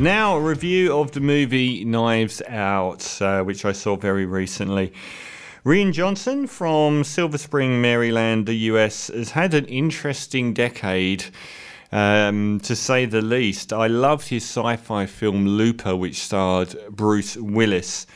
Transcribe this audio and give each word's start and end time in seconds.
Now, 0.00 0.38
a 0.38 0.40
review 0.40 0.98
of 0.98 1.10
the 1.12 1.20
movie 1.20 1.84
Knives 1.84 2.40
Out, 2.48 3.20
uh, 3.20 3.42
which 3.42 3.66
I 3.66 3.72
saw 3.72 3.96
very 3.96 4.24
recently. 4.24 4.94
Rian 5.62 5.92
Johnson 5.92 6.46
from 6.46 7.04
Silver 7.04 7.36
Spring, 7.36 7.82
Maryland, 7.82 8.46
the 8.46 8.54
US, 8.54 9.08
has 9.08 9.32
had 9.32 9.52
an 9.52 9.66
interesting 9.66 10.54
decade. 10.54 11.26
Um, 11.92 12.60
to 12.60 12.74
say 12.74 13.04
the 13.04 13.20
least, 13.20 13.74
I 13.74 13.88
loved 13.88 14.28
his 14.28 14.42
sci 14.42 14.76
fi 14.76 15.04
film 15.04 15.46
Looper, 15.46 15.94
which 15.94 16.16
starred 16.16 16.74
Bruce 16.88 17.36
Willis 17.36 18.06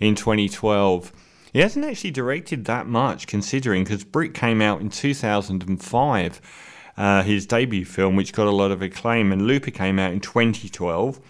in 0.00 0.14
2012. 0.14 1.12
He 1.52 1.58
hasn't 1.58 1.84
actually 1.84 2.12
directed 2.12 2.64
that 2.64 2.86
much, 2.86 3.26
considering, 3.26 3.84
because 3.84 4.02
Brick 4.02 4.32
came 4.32 4.62
out 4.62 4.80
in 4.80 4.88
2005 4.88 6.40
uh, 6.96 7.22
his 7.22 7.46
debut 7.46 7.84
film, 7.84 8.16
which 8.16 8.32
got 8.32 8.46
a 8.46 8.52
lot 8.52 8.70
of 8.70 8.82
acclaim, 8.82 9.32
and 9.32 9.46
Looper 9.46 9.70
came 9.70 9.98
out 9.98 10.12
in 10.12 10.20
2012. 10.20 11.20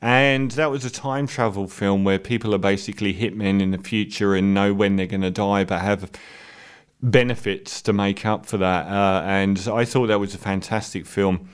And 0.00 0.52
that 0.52 0.70
was 0.70 0.84
a 0.84 0.90
time 0.90 1.26
travel 1.26 1.66
film 1.66 2.04
where 2.04 2.18
people 2.18 2.54
are 2.54 2.58
basically 2.58 3.14
hitmen 3.14 3.60
in 3.60 3.72
the 3.72 3.78
future 3.78 4.34
and 4.34 4.54
know 4.54 4.72
when 4.72 4.96
they're 4.96 5.06
going 5.06 5.22
to 5.22 5.30
die, 5.30 5.64
but 5.64 5.80
have 5.80 6.10
benefits 7.02 7.82
to 7.82 7.92
make 7.92 8.24
up 8.24 8.46
for 8.46 8.58
that. 8.58 8.86
Uh, 8.86 9.22
and 9.24 9.68
I 9.70 9.84
thought 9.84 10.06
that 10.06 10.20
was 10.20 10.34
a 10.34 10.38
fantastic 10.38 11.06
film. 11.06 11.48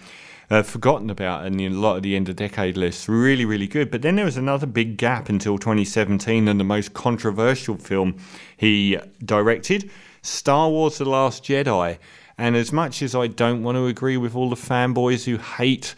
Uh, 0.51 0.62
forgotten 0.62 1.09
about 1.09 1.46
in 1.46 1.59
a 1.59 1.68
lot 1.71 1.96
of 1.96 2.02
the 2.02 2.15
end 2.15 2.29
of 2.29 2.37
decade 2.37 2.77
lists. 2.77 3.09
Really, 3.09 3.46
really 3.46 3.66
good. 3.66 3.91
But 3.91 4.02
then 4.02 4.16
there 4.16 4.27
was 4.27 4.37
another 4.37 4.66
big 4.66 4.98
gap 4.98 5.30
until 5.30 5.57
2017, 5.57 6.46
and 6.46 6.60
the 6.60 6.65
most 6.65 6.93
controversial 6.93 7.77
film 7.77 8.18
he 8.55 8.98
directed 9.24 9.91
Star 10.21 10.68
Wars 10.68 10.98
The 10.98 11.07
Last 11.07 11.45
Jedi. 11.45 11.98
And 12.37 12.56
as 12.56 12.73
much 12.73 13.02
as 13.02 13.15
I 13.15 13.27
don't 13.27 13.62
want 13.62 13.77
to 13.77 13.87
agree 13.87 14.16
with 14.16 14.34
all 14.34 14.51
the 14.51 14.56
fanboys 14.56 15.24
who 15.24 15.37
hate 15.37 15.95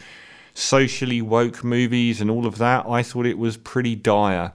socially 0.53 1.21
woke 1.21 1.63
movies 1.63 2.21
and 2.21 2.29
all 2.29 2.45
of 2.45 2.57
that, 2.57 2.85
I 2.87 3.03
thought 3.03 3.25
it 3.25 3.37
was 3.37 3.57
pretty 3.57 3.95
dire. 3.95 4.53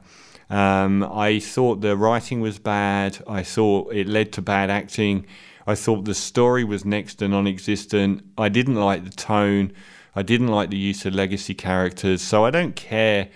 Um, 0.51 1.03
I 1.03 1.41
thought 1.41 1.81
the 1.81 1.97
writing 1.97 2.41
was 2.41 2.59
bad. 2.59 3.19
I 3.27 3.43
thought 3.43 3.93
it 3.93 4.07
led 4.07 4.33
to 4.35 4.43
bad 4.43 4.71
acting. 4.71 5.27
I 5.67 5.75
thought 5.75 6.05
the 6.05 6.15
story 6.15 6.65
was 6.65 6.85
next 6.85 7.17
to 7.17 7.29
non 7.29 7.47
existent. 7.47 8.23
I 8.37 8.49
didn't 8.49 8.77
like 8.77 9.05
the 9.05 9.11
tone. 9.11 9.73
I 10.15 10.23
didn't 10.23 10.49
like 10.49 10.71
the 10.71 10.77
use 10.77 11.07
of 11.07 11.15
legacy 11.15 11.55
characters. 11.55 12.21
So 12.21 12.45
I 12.45 12.51
don't 12.51 12.77
care 12.77 13.29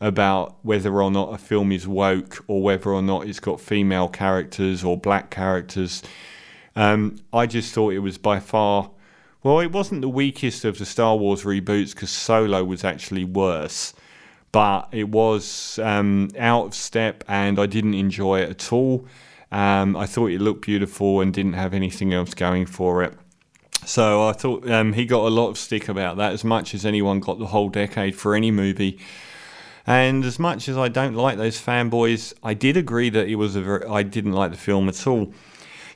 about 0.00 0.56
whether 0.62 1.02
or 1.02 1.10
not 1.10 1.34
a 1.34 1.38
film 1.38 1.72
is 1.72 1.86
woke 1.86 2.44
or 2.46 2.62
whether 2.62 2.90
or 2.90 3.02
not 3.02 3.26
it's 3.26 3.40
got 3.40 3.60
female 3.60 4.08
characters 4.08 4.84
or 4.84 4.96
black 4.96 5.30
characters. 5.30 6.02
Um, 6.76 7.16
I 7.32 7.46
just 7.46 7.74
thought 7.74 7.92
it 7.92 7.98
was 7.98 8.18
by 8.18 8.40
far, 8.40 8.90
well, 9.42 9.60
it 9.60 9.72
wasn't 9.72 10.02
the 10.02 10.08
weakest 10.08 10.64
of 10.64 10.78
the 10.78 10.86
Star 10.86 11.16
Wars 11.16 11.44
reboots 11.44 11.94
because 11.94 12.10
Solo 12.10 12.62
was 12.64 12.84
actually 12.84 13.24
worse, 13.24 13.94
but 14.52 14.88
it 14.92 15.08
was 15.08 15.78
um, 15.82 16.30
out 16.38 16.66
of 16.66 16.74
step 16.74 17.24
and 17.26 17.58
I 17.58 17.66
didn't 17.66 17.94
enjoy 17.94 18.40
it 18.40 18.50
at 18.50 18.72
all. 18.72 19.06
Um, 19.52 19.96
I 19.96 20.06
thought 20.06 20.30
it 20.30 20.40
looked 20.40 20.62
beautiful 20.62 21.20
and 21.20 21.34
didn't 21.34 21.54
have 21.54 21.74
anything 21.74 22.14
else 22.14 22.34
going 22.34 22.66
for 22.66 23.02
it. 23.02 23.14
So 23.84 24.28
I 24.28 24.32
thought 24.32 24.70
um, 24.70 24.92
he 24.92 25.06
got 25.06 25.26
a 25.26 25.30
lot 25.30 25.48
of 25.48 25.58
stick 25.58 25.88
about 25.88 26.18
that, 26.18 26.32
as 26.32 26.44
much 26.44 26.74
as 26.74 26.84
anyone 26.84 27.18
got 27.18 27.38
the 27.38 27.46
whole 27.46 27.70
decade 27.70 28.14
for 28.14 28.34
any 28.34 28.50
movie. 28.50 28.98
And 29.86 30.24
as 30.24 30.38
much 30.38 30.68
as 30.68 30.76
I 30.76 30.88
don't 30.88 31.14
like 31.14 31.38
those 31.38 31.60
fanboys, 31.60 32.34
I 32.42 32.54
did 32.54 32.76
agree 32.76 33.10
that 33.10 33.26
it 33.26 33.36
was 33.36 33.56
a 33.56 33.62
very, 33.62 33.84
I 33.86 34.02
didn't 34.02 34.32
like 34.32 34.50
the 34.50 34.58
film 34.58 34.88
at 34.88 35.06
all. 35.06 35.32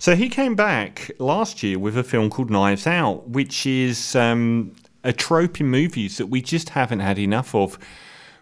So 0.05 0.15
he 0.15 0.29
came 0.29 0.55
back 0.55 1.11
last 1.19 1.63
year 1.63 1.79
with 1.79 1.97
a 1.97 2.05
film 2.05 2.29
called 2.29 2.51
Knives 2.51 2.87
Out, 2.87 3.27
which 3.31 3.65
is 3.65 4.15
um, 4.15 4.77
a 5.03 5.15
trope 5.15 5.63
in 5.63 5.69
movies 5.69 6.19
that 6.19 6.27
we 6.27 6.43
just 6.43 6.69
haven't 6.69 7.01
had 7.01 7.19
enough 7.19 7.55
of 7.55 7.79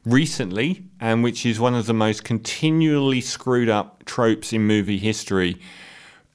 recently, 0.05 0.83
and 0.99 1.23
which 1.23 1.47
is 1.47 1.61
one 1.61 1.77
of 1.77 1.87
the 1.87 1.95
most 1.95 2.25
continually 2.25 3.21
screwed 3.21 3.69
up 3.69 4.05
tropes 4.07 4.53
in 4.53 4.67
movie 4.67 4.99
history 4.99 5.57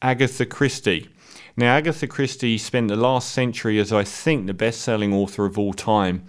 Agatha 0.01 0.45
Christie. 0.45 1.09
Now, 1.57 1.75
Agatha 1.75 2.07
Christie 2.07 2.57
spent 2.57 2.87
the 2.87 2.95
last 2.95 3.31
century 3.31 3.79
as, 3.79 3.91
I 3.91 4.05
think, 4.05 4.47
the 4.47 4.53
best 4.53 4.79
selling 4.79 5.13
author 5.13 5.45
of 5.45 5.59
all 5.59 5.73
time. 5.73 6.25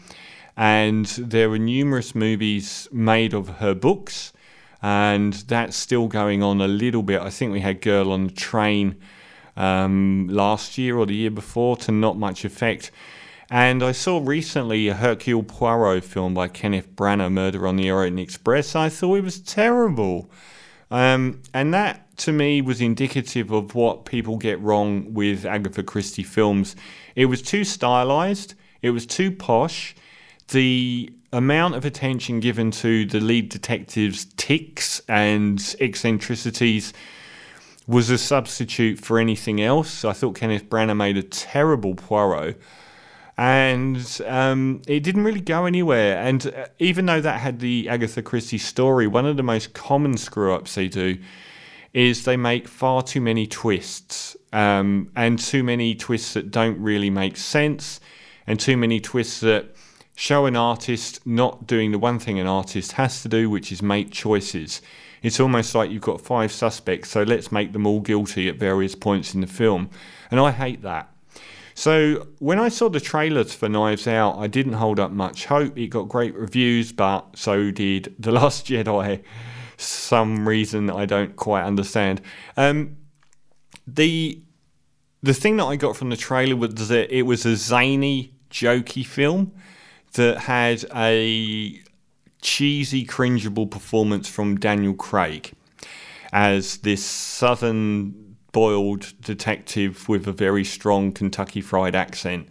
And 0.56 1.06
there 1.06 1.48
were 1.48 1.60
numerous 1.60 2.16
movies 2.16 2.88
made 2.90 3.32
of 3.32 3.58
her 3.58 3.76
books 3.76 4.32
and 4.82 5.32
that's 5.32 5.76
still 5.76 6.06
going 6.06 6.42
on 6.42 6.60
a 6.60 6.68
little 6.68 7.02
bit. 7.02 7.20
I 7.20 7.30
think 7.30 7.52
we 7.52 7.60
had 7.60 7.80
Girl 7.80 8.12
on 8.12 8.28
the 8.28 8.32
Train 8.32 8.96
um, 9.56 10.28
last 10.28 10.78
year 10.78 10.96
or 10.96 11.06
the 11.06 11.14
year 11.14 11.30
before 11.30 11.76
to 11.78 11.92
not 11.92 12.16
much 12.16 12.44
effect. 12.44 12.90
And 13.50 13.82
I 13.82 13.92
saw 13.92 14.20
recently 14.22 14.88
a 14.88 14.94
Hercule 14.94 15.42
Poirot 15.42 16.04
film 16.04 16.34
by 16.34 16.48
Kenneth 16.48 16.94
Branagh, 16.94 17.32
Murder 17.32 17.66
on 17.66 17.76
the 17.76 17.90
Orient 17.90 18.20
Express. 18.20 18.76
I 18.76 18.88
thought 18.88 19.16
it 19.16 19.24
was 19.24 19.40
terrible. 19.40 20.30
Um, 20.90 21.42
and 21.52 21.72
that 21.74 22.16
to 22.18 22.32
me 22.32 22.60
was 22.60 22.80
indicative 22.80 23.50
of 23.50 23.74
what 23.74 24.04
people 24.04 24.36
get 24.36 24.60
wrong 24.60 25.12
with 25.14 25.44
Agatha 25.44 25.82
Christie 25.82 26.22
films. 26.22 26.76
It 27.14 27.26
was 27.26 27.42
too 27.42 27.64
stylized, 27.64 28.54
it 28.82 28.90
was 28.90 29.06
too 29.06 29.30
posh. 29.30 29.94
The 30.48 31.10
amount 31.32 31.74
of 31.74 31.84
attention 31.84 32.40
given 32.40 32.70
to 32.70 33.04
the 33.04 33.20
lead 33.20 33.48
detective's 33.50 34.26
ticks 34.36 35.00
and 35.08 35.76
eccentricities 35.80 36.92
was 37.86 38.10
a 38.10 38.18
substitute 38.18 38.98
for 38.98 39.18
anything 39.18 39.60
else. 39.60 40.04
I 40.04 40.12
thought 40.12 40.34
Kenneth 40.34 40.68
Branagh 40.68 40.96
made 40.96 41.16
a 41.16 41.22
terrible 41.22 41.94
Poirot. 41.94 42.60
And 43.38 44.20
um, 44.26 44.82
it 44.88 45.04
didn't 45.04 45.22
really 45.22 45.40
go 45.40 45.64
anywhere. 45.64 46.18
And 46.18 46.46
uh, 46.46 46.66
even 46.80 47.06
though 47.06 47.20
that 47.20 47.40
had 47.40 47.60
the 47.60 47.88
Agatha 47.88 48.20
Christie 48.20 48.58
story, 48.58 49.06
one 49.06 49.26
of 49.26 49.36
the 49.36 49.44
most 49.44 49.74
common 49.74 50.16
screw 50.16 50.52
ups 50.52 50.74
they 50.74 50.88
do 50.88 51.18
is 51.94 52.24
they 52.24 52.36
make 52.36 52.68
far 52.68 53.02
too 53.02 53.20
many 53.20 53.46
twists 53.46 54.36
um, 54.52 55.10
and 55.16 55.38
too 55.38 55.62
many 55.62 55.94
twists 55.94 56.34
that 56.34 56.50
don't 56.50 56.78
really 56.80 57.10
make 57.10 57.36
sense 57.36 58.00
and 58.46 58.58
too 58.58 58.76
many 58.76 59.00
twists 59.00 59.40
that 59.40 59.66
show 60.18 60.46
an 60.46 60.56
artist 60.56 61.24
not 61.24 61.64
doing 61.64 61.92
the 61.92 61.98
one 61.98 62.18
thing 62.18 62.40
an 62.40 62.46
artist 62.48 62.90
has 62.92 63.22
to 63.22 63.28
do, 63.28 63.48
which 63.48 63.70
is 63.70 63.80
make 63.80 64.10
choices. 64.10 64.82
It's 65.22 65.38
almost 65.38 65.76
like 65.76 65.92
you've 65.92 66.02
got 66.02 66.20
five 66.20 66.50
suspects, 66.50 67.10
so 67.10 67.22
let's 67.22 67.52
make 67.52 67.72
them 67.72 67.86
all 67.86 68.00
guilty 68.00 68.48
at 68.48 68.56
various 68.56 68.96
points 68.96 69.32
in 69.32 69.42
the 69.42 69.46
film. 69.46 69.90
And 70.32 70.40
I 70.40 70.50
hate 70.50 70.82
that. 70.82 71.08
So 71.74 72.26
when 72.40 72.58
I 72.58 72.68
saw 72.68 72.88
the 72.88 72.98
trailers 72.98 73.54
for 73.54 73.68
Knives 73.68 74.08
Out, 74.08 74.36
I 74.38 74.48
didn't 74.48 74.72
hold 74.72 74.98
up 74.98 75.12
much 75.12 75.46
hope. 75.46 75.78
It 75.78 75.86
got 75.86 76.08
great 76.08 76.34
reviews, 76.34 76.90
but 76.90 77.38
so 77.38 77.70
did 77.70 78.12
The 78.18 78.32
Last 78.32 78.66
Jedi. 78.66 79.22
Some 79.76 80.48
reason 80.48 80.90
I 80.90 81.06
don't 81.06 81.36
quite 81.36 81.62
understand. 81.62 82.22
Um, 82.56 82.96
the 83.86 84.42
the 85.22 85.34
thing 85.34 85.58
that 85.58 85.66
I 85.66 85.76
got 85.76 85.96
from 85.96 86.10
the 86.10 86.16
trailer 86.16 86.56
was 86.56 86.88
that 86.88 87.16
it 87.16 87.22
was 87.22 87.46
a 87.46 87.54
zany, 87.54 88.34
jokey 88.50 89.06
film 89.06 89.52
that 90.18 90.38
had 90.38 90.84
a 90.94 91.80
cheesy, 92.42 93.06
cringeable 93.06 93.70
performance 93.70 94.28
from 94.28 94.58
Daniel 94.58 94.92
Craig 94.94 95.52
as 96.32 96.78
this 96.78 97.04
southern 97.04 98.36
boiled 98.50 99.12
detective 99.22 100.08
with 100.08 100.26
a 100.26 100.32
very 100.32 100.64
strong 100.64 101.12
Kentucky 101.12 101.60
fried 101.60 101.94
accent. 101.94 102.48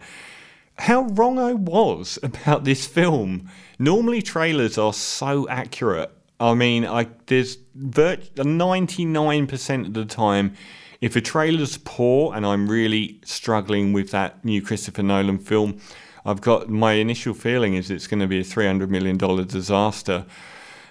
How 0.78 1.07
wrong 1.07 1.38
I 1.38 1.51
was 1.53 2.17
about 2.23 2.63
this 2.63 2.88
film. 2.88 3.50
Normally, 3.78 4.22
trailers 4.22 4.78
are 4.78 4.94
so 4.94 5.49
accurate. 5.49 6.11
I 6.39 6.53
mean, 6.53 6.85
I, 6.85 7.09
there's 7.25 7.57
99% 7.78 9.88
of 9.88 9.94
the 9.94 10.05
time, 10.05 10.53
if 11.01 11.17
a 11.17 11.22
trailer's 11.22 11.78
poor 11.78 12.34
and 12.34 12.45
I'm 12.45 12.69
really 12.69 13.19
struggling 13.25 13.91
with 13.91 14.11
that 14.11 14.45
new 14.45 14.61
Christopher 14.61 15.03
Nolan 15.03 15.39
film, 15.39 15.81
I've 16.28 16.42
got 16.42 16.68
my 16.70 16.94
initial 16.94 17.34
feeling 17.34 17.76
is 17.76 17.90
it's 17.90 18.06
going 18.06 18.20
to 18.20 18.28
be 18.28 18.40
a 18.40 18.44
$300 18.44 18.90
million 18.90 19.18
disaster. 19.18 20.26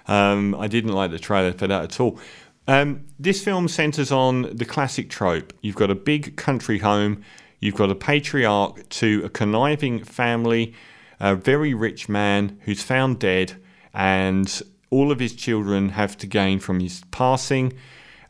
Um, 0.07 0.55
I 0.55 0.67
didn't 0.67 0.93
like 0.93 1.11
the 1.11 1.19
trailer 1.19 1.53
for 1.53 1.67
that 1.67 1.83
at 1.83 1.99
all. 1.99 2.19
Um, 2.67 3.05
this 3.19 3.43
film 3.43 3.67
centers 3.67 4.11
on 4.11 4.55
the 4.55 4.65
classic 4.65 5.11
trope. 5.11 5.53
You've 5.61 5.75
got 5.75 5.91
a 5.91 5.95
big 5.95 6.37
country 6.37 6.79
home, 6.79 7.23
you've 7.59 7.75
got 7.75 7.91
a 7.91 7.95
patriarch 7.95 8.89
to 8.89 9.21
a 9.25 9.29
conniving 9.29 10.03
family, 10.03 10.73
a 11.19 11.35
very 11.35 11.75
rich 11.75 12.09
man 12.09 12.59
who's 12.63 12.81
found 12.81 13.19
dead, 13.19 13.53
and 13.93 14.63
all 14.89 15.11
of 15.11 15.19
his 15.19 15.35
children 15.35 15.89
have 15.89 16.17
to 16.17 16.27
gain 16.27 16.59
from 16.59 16.79
his 16.79 17.03
passing. 17.11 17.73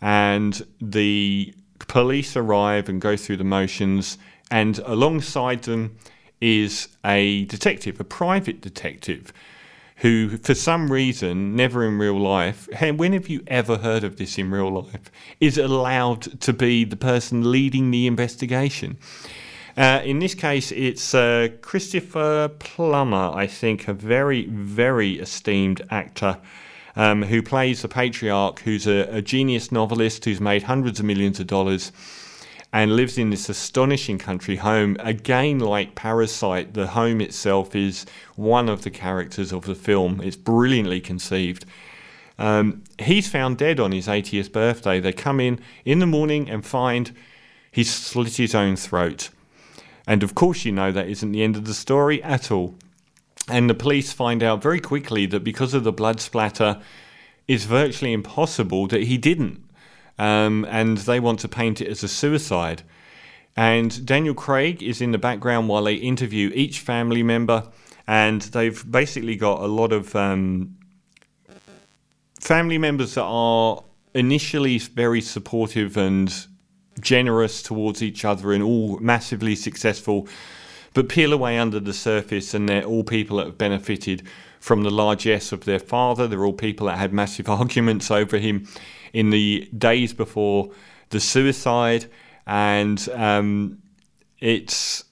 And 0.02 0.62
the 0.82 1.56
police 1.88 2.36
arrive 2.36 2.90
and 2.90 3.00
go 3.00 3.16
through 3.16 3.38
the 3.38 3.46
motions, 3.46 4.18
and 4.52 4.78
alongside 4.80 5.64
them 5.64 5.98
is 6.42 6.88
a 7.06 7.46
detective, 7.46 8.00
a 8.00 8.04
private 8.04 8.62
detective, 8.62 9.34
who, 9.98 10.38
for 10.38 10.54
some 10.54 10.92
reason, 10.92 11.56
never 11.56 11.84
in 11.84 11.98
real 11.98 12.20
life, 12.20 12.70
hey, 12.74 12.92
when 12.92 13.14
have 13.14 13.28
you 13.28 13.44
ever 13.48 13.78
heard 13.78 14.04
of 14.04 14.18
this 14.18 14.38
in 14.38 14.52
real 14.52 14.70
life, 14.70 15.12
is 15.40 15.58
allowed 15.58 16.40
to 16.42 16.54
be 16.54 16.84
the 16.84 16.96
person 16.96 17.52
leading 17.52 17.90
the 17.90 18.06
investigation. 18.06 18.98
Uh, 19.76 20.02
in 20.04 20.20
this 20.20 20.36
case, 20.36 20.72
it's 20.72 21.16
uh, 21.16 21.48
Christopher 21.62 22.50
Plummer, 22.60 23.32
I 23.34 23.48
think, 23.48 23.88
a 23.88 23.94
very, 23.94 24.46
very 24.46 25.20
esteemed 25.20 25.82
actor 25.90 26.38
um, 26.96 27.24
who 27.24 27.42
plays 27.42 27.82
the 27.82 27.88
patriarch, 27.88 28.60
who's 28.60 28.88
a, 28.88 29.02
a 29.10 29.22
genius 29.22 29.72
novelist 29.72 30.26
who's 30.26 30.42
made 30.42 30.64
hundreds 30.64 31.00
of 31.00 31.06
millions 31.06 31.40
of 31.40 31.48
dollars 31.48 31.92
and 32.74 32.96
lives 32.96 33.18
in 33.18 33.30
this 33.30 33.50
astonishing 33.50 34.18
country 34.18 34.58
home. 34.58 34.98
Again, 35.00 35.60
like 35.60 35.96
Parasite, 35.96 36.74
the 36.74 36.88
home 36.88 37.22
itself 37.22 37.76
is 37.76 38.06
one 38.36 38.68
of 38.70 38.84
the 38.84 38.90
characters 38.90 39.52
of 39.52 39.66
the 39.66 39.76
film. 39.76 40.22
It's 40.22 40.36
brilliantly 40.36 41.00
conceived. 41.00 41.66
Um, 42.38 42.84
he's 43.00 43.28
found 43.28 43.58
dead 43.58 43.80
on 43.80 43.92
his 43.92 44.08
80th 44.08 44.52
birthday. 44.52 45.00
They 45.00 45.14
come 45.14 45.40
in 45.40 45.60
in 45.86 46.00
the 46.00 46.06
morning 46.06 46.50
and 46.50 46.66
find 46.66 47.14
he's 47.72 47.92
slit 47.94 48.36
his 48.36 48.54
own 48.54 48.76
throat. 48.76 49.30
And 50.06 50.24
of 50.24 50.36
course, 50.36 50.66
you 50.66 50.72
know 50.72 50.92
that 50.92 51.08
isn't 51.08 51.32
the 51.32 51.44
end 51.44 51.56
of 51.56 51.66
the 51.66 51.74
story 51.74 52.22
at 52.24 52.52
all. 52.52 52.76
And 53.50 53.70
the 53.70 53.74
police 53.74 54.12
find 54.12 54.44
out 54.44 54.62
very 54.62 54.80
quickly 54.80 55.26
that 55.28 55.44
because 55.44 55.74
of 55.74 55.84
the 55.84 55.92
blood 55.92 56.20
splatter, 56.20 56.82
it's 57.48 57.64
virtually 57.64 58.14
impossible 58.14 58.88
that 58.88 59.04
he 59.04 59.18
didn't. 59.18 59.64
Um, 60.20 60.66
and 60.70 60.98
they 61.00 61.20
want 61.20 61.40
to 61.42 61.48
paint 61.48 61.82
it 61.82 61.88
as 61.88 62.04
a 62.04 62.08
suicide. 62.08 62.84
And 63.56 64.06
Daniel 64.06 64.34
Craig 64.34 64.82
is 64.84 65.02
in 65.02 65.12
the 65.12 65.18
background 65.18 65.68
while 65.68 65.84
they 65.84 65.96
interview 65.96 66.52
each 66.54 66.80
family 66.80 67.24
member. 67.24 67.70
And 68.08 68.42
they've 68.42 68.90
basically 68.90 69.36
got 69.36 69.62
a 69.62 69.68
lot 69.68 69.92
of 69.92 70.16
um, 70.16 70.78
family 72.40 72.78
members 72.78 73.16
that 73.16 73.26
are 73.26 73.84
initially 74.14 74.80
very 74.80 75.22
supportive 75.22 75.98
and 75.98 76.34
generous 77.00 77.62
towards 77.62 78.02
each 78.02 78.26
other 78.26 78.54
and 78.54 78.64
all 78.64 78.98
massively 79.00 79.56
successful 79.56 80.28
but 80.98 81.10
peel 81.10 81.32
away 81.32 81.60
under 81.60 81.80
the 81.80 81.94
surface, 81.94 82.56
and 82.56 82.68
they're 82.68 82.84
all 82.84 83.04
people 83.04 83.38
that 83.38 83.46
have 83.46 83.58
benefited 83.60 84.24
from 84.60 84.84
the 84.84 84.90
largesse 84.90 85.52
of 85.52 85.66
their 85.66 85.80
father. 85.80 86.28
They're 86.28 86.46
all 86.46 86.54
people 86.54 86.88
that 86.88 86.98
had 86.98 87.14
massive 87.14 87.50
arguments 87.62 88.12
over 88.12 88.38
him 88.38 88.68
in 89.14 89.30
the 89.30 89.70
days 89.78 90.14
before 90.14 90.72
the 91.10 91.20
suicide, 91.20 92.06
and 92.46 93.08
um, 93.14 93.82
it's 94.40 95.06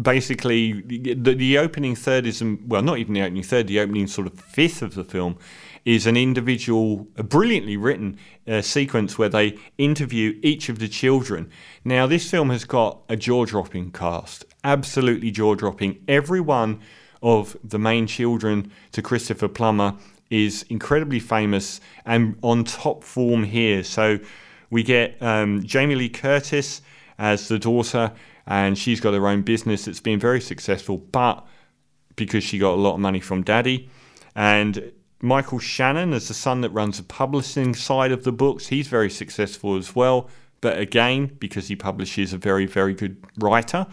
basically 0.00 0.82
the, 0.82 1.34
the 1.34 1.58
opening 1.58 1.94
third 1.94 2.26
is 2.26 2.42
well, 2.66 2.82
not 2.82 2.98
even 2.98 3.14
the 3.14 3.22
opening 3.22 3.42
third, 3.42 3.66
the 3.66 3.80
opening 3.80 4.06
sort 4.06 4.26
of 4.26 4.38
fifth 4.38 4.82
of 4.82 4.94
the 4.94 5.04
film 5.04 5.38
is 5.86 6.04
an 6.04 6.16
individual, 6.16 7.06
a 7.16 7.22
brilliantly 7.22 7.76
written 7.76 8.18
uh, 8.48 8.60
sequence 8.60 9.16
where 9.16 9.28
they 9.28 9.56
interview 9.78 10.38
each 10.42 10.68
of 10.68 10.80
the 10.80 10.88
children. 10.88 11.48
Now, 11.84 12.08
this 12.08 12.28
film 12.28 12.50
has 12.50 12.64
got 12.64 13.02
a 13.08 13.14
jaw 13.14 13.44
dropping 13.44 13.92
cast, 13.92 14.44
absolutely 14.64 15.30
jaw 15.30 15.54
dropping. 15.54 16.02
Every 16.08 16.40
one 16.40 16.80
of 17.22 17.56
the 17.64 17.78
main 17.78 18.06
children 18.06 18.70
to 18.92 19.02
Christopher 19.02 19.48
Plummer 19.48 19.94
is 20.30 20.64
incredibly 20.68 21.20
famous 21.20 21.80
and 22.04 22.36
on 22.42 22.64
top 22.64 23.04
form 23.04 23.44
here. 23.44 23.82
So 23.82 24.18
we 24.70 24.82
get 24.82 25.20
um, 25.22 25.62
Jamie 25.64 25.94
Lee 25.94 26.08
Curtis 26.08 26.82
as 27.18 27.48
the 27.48 27.58
daughter, 27.58 28.12
and 28.46 28.76
she's 28.76 29.00
got 29.00 29.14
her 29.14 29.26
own 29.26 29.42
business 29.42 29.84
that's 29.84 30.00
been 30.00 30.18
very 30.18 30.40
successful, 30.40 30.98
but 30.98 31.46
because 32.16 32.44
she 32.44 32.58
got 32.58 32.74
a 32.74 32.80
lot 32.80 32.94
of 32.94 33.00
money 33.00 33.20
from 33.20 33.42
daddy. 33.42 33.88
And 34.34 34.92
Michael 35.20 35.58
Shannon 35.58 36.12
as 36.12 36.28
the 36.28 36.34
son 36.34 36.60
that 36.60 36.70
runs 36.70 36.98
the 36.98 37.02
publishing 37.02 37.74
side 37.74 38.12
of 38.12 38.24
the 38.24 38.32
books. 38.32 38.66
He's 38.66 38.88
very 38.88 39.10
successful 39.10 39.76
as 39.76 39.94
well, 39.94 40.28
but 40.60 40.78
again, 40.78 41.36
because 41.38 41.68
he 41.68 41.76
publishes 41.76 42.32
a 42.32 42.38
very, 42.38 42.66
very 42.66 42.94
good 42.94 43.16
writer. 43.38 43.86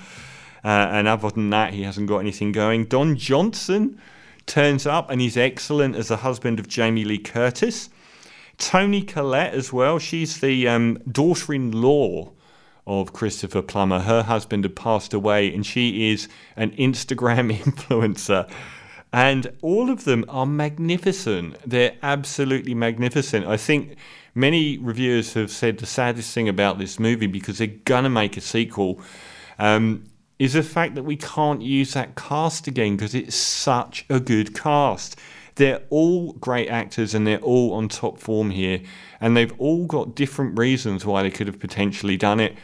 Uh, 0.63 0.87
and 0.91 1.07
other 1.07 1.29
than 1.29 1.49
that, 1.49 1.73
he 1.73 1.83
hasn't 1.83 2.07
got 2.07 2.19
anything 2.19 2.51
going. 2.51 2.85
Don 2.85 3.15
Johnson 3.17 3.99
turns 4.45 4.85
up 4.85 5.09
and 5.09 5.21
he's 5.21 5.37
excellent 5.37 5.95
as 5.95 6.07
the 6.07 6.17
husband 6.17 6.59
of 6.59 6.67
Jamie 6.67 7.05
Lee 7.05 7.17
Curtis. 7.17 7.89
Toni 8.57 9.01
Collette 9.01 9.53
as 9.53 9.73
well. 9.73 9.99
She's 9.99 10.39
the 10.39 10.67
um, 10.67 10.99
daughter 11.11 11.53
in 11.53 11.71
law 11.71 12.31
of 12.85 13.13
Christopher 13.13 13.61
Plummer. 13.61 13.99
Her 13.99 14.23
husband 14.23 14.63
had 14.63 14.75
passed 14.75 15.13
away, 15.13 15.53
and 15.53 15.65
she 15.65 16.11
is 16.11 16.27
an 16.55 16.71
Instagram 16.71 17.55
influencer. 17.57 18.49
And 19.11 19.53
all 19.61 19.89
of 19.89 20.05
them 20.05 20.25
are 20.27 20.45
magnificent. 20.45 21.57
They're 21.65 21.95
absolutely 22.01 22.73
magnificent. 22.73 23.45
I 23.45 23.57
think 23.57 23.95
many 24.33 24.77
reviewers 24.77 25.33
have 25.35 25.51
said 25.51 25.77
the 25.77 25.85
saddest 25.85 26.33
thing 26.33 26.49
about 26.49 26.79
this 26.79 26.99
movie, 26.99 27.27
because 27.27 27.59
they're 27.59 27.67
going 27.67 28.03
to 28.05 28.09
make 28.09 28.37
a 28.37 28.41
sequel, 28.41 28.99
um, 29.59 30.05
is 30.43 30.51
the 30.51 30.61
fact 30.61 30.95
that 30.95 31.03
we 31.03 31.15
can't 31.15 31.61
use 31.61 31.93
that 31.93 32.15
cast 32.15 32.67
again 32.67 32.97
because 32.97 33.15
it's 33.15 33.33
such 33.33 34.05
a 34.09 34.19
good 34.19 34.53
cast. 34.53 35.17
They're 35.55 35.81
all 35.89 36.33
great 36.33 36.67
actors 36.67 37.13
and 37.13 37.25
they're 37.25 37.39
all 37.39 37.71
on 37.71 37.87
top 37.87 38.19
form 38.19 38.49
here, 38.49 38.81
and 39.21 39.37
they've 39.37 39.53
all 39.57 39.85
got 39.85 40.15
different 40.15 40.59
reasons 40.59 41.05
why 41.05 41.23
they 41.23 41.31
could 41.31 41.47
have 41.47 41.61
potentially 41.61 42.17
done 42.17 42.41
it. 42.41 42.57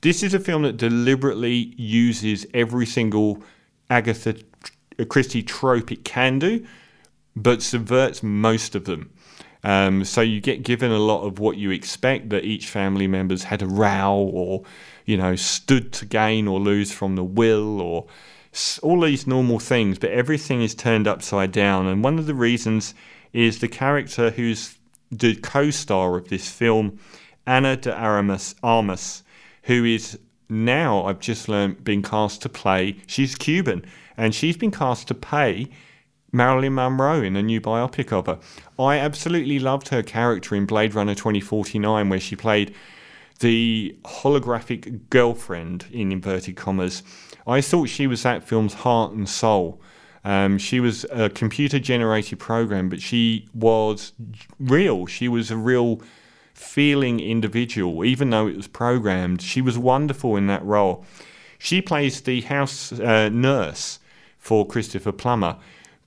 This 0.00 0.22
is 0.22 0.32
a 0.32 0.38
film 0.38 0.62
that 0.62 0.76
deliberately 0.76 1.74
uses 1.76 2.46
every 2.54 2.86
single 2.86 3.42
Agatha 3.90 4.36
Christie 5.08 5.42
trope 5.42 5.90
it 5.90 6.04
can 6.04 6.38
do, 6.38 6.64
but 7.34 7.62
subverts 7.62 8.22
most 8.22 8.76
of 8.76 8.84
them. 8.84 9.10
Um, 9.64 10.04
so 10.04 10.20
you 10.20 10.40
get 10.40 10.62
given 10.62 10.92
a 10.92 10.98
lot 10.98 11.22
of 11.22 11.38
what 11.38 11.56
you 11.56 11.70
expect 11.70 12.30
that 12.30 12.44
each 12.44 12.66
family 12.66 13.08
member's 13.08 13.44
had 13.44 13.60
a 13.60 13.66
row 13.66 14.14
or 14.14 14.62
you 15.08 15.16
know, 15.16 15.34
stood 15.34 15.90
to 15.90 16.04
gain 16.04 16.46
or 16.46 16.60
lose 16.60 16.92
from 16.92 17.16
the 17.16 17.24
will 17.24 17.80
or 17.80 18.04
all 18.82 19.00
these 19.00 19.26
normal 19.26 19.58
things, 19.58 19.98
but 19.98 20.10
everything 20.10 20.60
is 20.60 20.74
turned 20.74 21.08
upside 21.08 21.50
down. 21.50 21.86
And 21.86 22.04
one 22.04 22.18
of 22.18 22.26
the 22.26 22.34
reasons 22.34 22.94
is 23.32 23.60
the 23.60 23.68
character 23.68 24.28
who's 24.28 24.76
the 25.10 25.34
co 25.36 25.70
star 25.70 26.18
of 26.18 26.28
this 26.28 26.50
film, 26.50 26.98
Ana 27.46 27.78
de 27.78 27.90
Armas, 27.90 28.54
Armas, 28.62 29.22
who 29.62 29.86
is 29.86 30.18
now, 30.50 31.06
I've 31.06 31.20
just 31.20 31.48
learned, 31.48 31.82
being 31.84 32.02
cast 32.02 32.42
to 32.42 32.50
play, 32.50 32.96
she's 33.06 33.34
Cuban, 33.34 33.86
and 34.14 34.34
she's 34.34 34.58
been 34.58 34.70
cast 34.70 35.08
to 35.08 35.14
play 35.14 35.68
Marilyn 36.32 36.74
Monroe 36.74 37.22
in 37.22 37.36
a 37.36 37.42
new 37.42 37.60
biopic 37.60 38.12
of 38.12 38.26
her. 38.26 38.38
I 38.78 38.98
absolutely 38.98 39.58
loved 39.58 39.88
her 39.88 40.02
character 40.02 40.54
in 40.54 40.66
Blade 40.66 40.94
Runner 40.94 41.14
2049, 41.14 42.08
where 42.08 42.20
she 42.20 42.36
played 42.36 42.74
the 43.40 43.96
holographic 44.04 45.00
girlfriend 45.10 45.86
in 45.92 46.12
inverted 46.12 46.56
commas. 46.56 47.02
I 47.46 47.60
thought 47.60 47.88
she 47.88 48.06
was 48.06 48.22
that 48.24 48.44
film's 48.44 48.74
heart 48.74 49.12
and 49.12 49.28
soul. 49.28 49.80
Um, 50.24 50.58
she 50.58 50.80
was 50.80 51.06
a 51.10 51.30
computer 51.30 51.78
generated 51.78 52.38
program, 52.38 52.88
but 52.88 53.00
she 53.00 53.48
was 53.54 54.12
real. 54.58 55.06
She 55.06 55.28
was 55.28 55.50
a 55.50 55.56
real 55.56 56.02
feeling 56.52 57.20
individual, 57.20 58.04
even 58.04 58.30
though 58.30 58.48
it 58.48 58.56
was 58.56 58.66
programmed. 58.66 59.40
She 59.40 59.62
was 59.62 59.78
wonderful 59.78 60.36
in 60.36 60.48
that 60.48 60.64
role. 60.64 61.06
She 61.58 61.80
plays 61.80 62.20
the 62.20 62.42
house 62.42 62.92
uh, 62.92 63.28
nurse 63.30 64.00
for 64.38 64.66
Christopher 64.66 65.12
Plummer. 65.12 65.56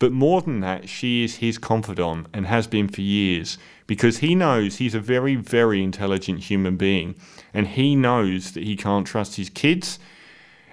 But 0.02 0.12
more 0.12 0.42
than 0.42 0.62
that, 0.62 0.90
she 0.90 1.24
is 1.24 1.36
his 1.36 1.60
confidant 1.60 2.26
and 2.34 2.48
has 2.48 2.66
been 2.66 2.88
for 2.88 3.02
years 3.02 3.60
because 3.86 4.18
he 4.18 4.34
knows 4.34 4.78
he's 4.78 4.96
a 4.96 5.00
very, 5.00 5.36
very 5.36 5.84
intelligent 5.84 6.40
human 6.40 6.76
being 6.76 7.14
and 7.54 7.68
he 7.68 7.96
knows 7.96 8.54
that 8.54 8.64
he 8.64 8.76
can't 8.76 9.06
trust 9.06 9.36
his 9.36 9.52
kids. 9.52 10.00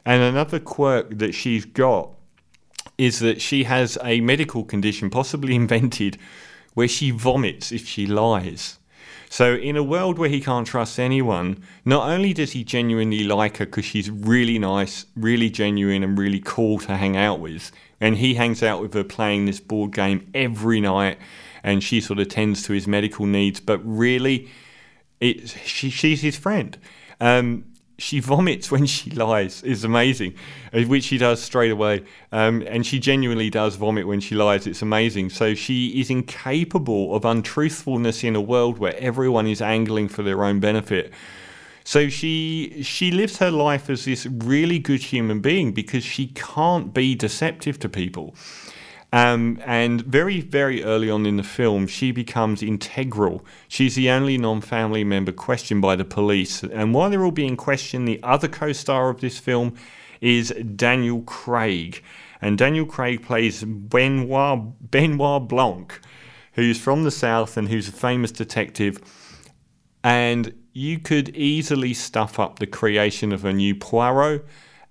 And 0.02 0.23
another 0.23 0.58
quirk 0.58 1.18
that 1.18 1.35
she's 1.35 1.66
got 1.66 2.08
is 2.97 3.18
that 3.18 3.42
she 3.42 3.64
has 3.64 3.99
a 4.02 4.23
medical 4.23 4.64
condition, 4.64 5.11
possibly 5.11 5.54
invented, 5.62 6.16
where 6.73 6.88
she 6.88 7.11
vomits 7.11 7.70
if 7.70 7.87
she 7.87 8.06
lies. 8.06 8.77
So, 9.30 9.54
in 9.54 9.76
a 9.76 9.82
world 9.82 10.18
where 10.18 10.28
he 10.28 10.40
can't 10.40 10.66
trust 10.66 10.99
anyone, 10.99 11.62
not 11.85 12.08
only 12.08 12.32
does 12.32 12.52
he 12.52 12.64
genuinely 12.64 13.25
like 13.25 13.58
her 13.58 13.66
because 13.66 13.85
she's 13.85 14.11
really 14.11 14.58
nice, 14.58 15.04
really 15.16 15.50
genuine, 15.50 16.02
and 16.02 16.18
really 16.18 16.40
cool 16.40 16.78
to 16.80 16.97
hang 16.97 17.16
out 17.16 17.38
with, 17.38 17.70
and 18.00 18.16
he 18.16 18.35
hangs 18.35 18.62
out 18.62 18.80
with 18.80 18.94
her 18.94 19.04
playing 19.04 19.44
this 19.44 19.61
board 19.61 19.92
game 19.92 20.30
every 20.35 20.80
night, 20.80 21.18
and 21.62 21.85
she 21.85 22.00
sort 22.00 22.18
of 22.18 22.28
tends 22.28 22.62
to 22.64 22.73
his 22.73 22.87
medical 22.87 23.26
needs. 23.26 23.61
But 23.61 23.80
really, 23.85 24.49
it 25.20 25.50
she, 25.50 25.90
she's 25.90 26.23
his 26.23 26.37
friend. 26.37 26.78
Um, 27.20 27.64
she 27.98 28.20
vomits 28.20 28.70
when 28.70 28.86
she 28.86 29.10
lies 29.26 29.62
is 29.62 29.84
amazing, 29.84 30.34
uh, 30.72 30.82
which 30.82 31.04
she 31.04 31.18
does 31.18 31.42
straight 31.42 31.72
away. 31.72 32.04
Um, 32.32 32.62
and 32.66 32.86
she 32.86 32.98
genuinely 32.98 33.50
does 33.50 33.74
vomit 33.74 34.06
when 34.06 34.20
she 34.20 34.34
lies. 34.34 34.66
It's 34.66 34.82
amazing. 34.82 35.30
So 35.30 35.54
she 35.54 36.00
is 36.00 36.08
incapable 36.08 37.14
of 37.14 37.24
untruthfulness 37.24 38.24
in 38.24 38.36
a 38.36 38.40
world 38.40 38.78
where 38.78 38.96
everyone 38.98 39.46
is 39.46 39.60
angling 39.60 40.08
for 40.08 40.22
their 40.22 40.44
own 40.44 40.60
benefit. 40.60 41.12
So 41.84 42.10
she 42.10 42.82
she 42.82 43.10
lives 43.10 43.38
her 43.38 43.50
life 43.50 43.88
as 43.88 44.04
this 44.04 44.26
really 44.26 44.78
good 44.78 45.00
human 45.00 45.40
being 45.40 45.72
because 45.72 46.04
she 46.04 46.26
can't 46.28 46.92
be 46.92 47.14
deceptive 47.14 47.78
to 47.80 47.88
people. 47.88 48.34
Um, 49.10 49.58
and 49.64 50.02
very, 50.02 50.42
very 50.42 50.84
early 50.84 51.08
on 51.08 51.24
in 51.24 51.36
the 51.36 51.42
film, 51.42 51.86
she 51.86 52.12
becomes 52.12 52.62
integral. 52.62 53.44
She's 53.66 53.94
the 53.94 54.10
only 54.10 54.36
non 54.36 54.60
family 54.60 55.02
member 55.02 55.32
questioned 55.32 55.80
by 55.80 55.96
the 55.96 56.04
police. 56.04 56.62
And 56.62 56.92
while 56.92 57.08
they're 57.08 57.24
all 57.24 57.30
being 57.30 57.56
questioned, 57.56 58.06
the 58.06 58.20
other 58.22 58.48
co 58.48 58.72
star 58.72 59.08
of 59.08 59.20
this 59.20 59.38
film 59.38 59.74
is 60.20 60.50
Daniel 60.76 61.22
Craig. 61.22 62.02
And 62.40 62.58
Daniel 62.58 62.86
Craig 62.86 63.22
plays 63.22 63.64
Benoit, 63.64 64.90
Benoit 64.90 65.48
Blanc, 65.48 65.98
who's 66.52 66.78
from 66.78 67.04
the 67.04 67.10
South 67.10 67.56
and 67.56 67.68
who's 67.68 67.88
a 67.88 67.92
famous 67.92 68.30
detective. 68.30 69.00
And 70.04 70.54
you 70.72 70.98
could 70.98 71.30
easily 71.30 71.94
stuff 71.94 72.38
up 72.38 72.58
the 72.58 72.66
creation 72.66 73.32
of 73.32 73.44
a 73.44 73.52
new 73.52 73.74
Poirot, 73.74 74.44